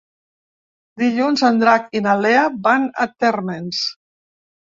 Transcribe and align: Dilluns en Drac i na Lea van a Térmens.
Dilluns 1.01 1.43
en 1.49 1.59
Drac 1.63 1.85
i 1.99 2.01
na 2.07 2.15
Lea 2.23 2.47
van 2.69 2.87
a 3.05 3.09
Térmens. 3.25 3.83